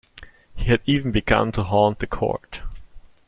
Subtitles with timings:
[0.55, 2.61] He had even begun to haunt the court.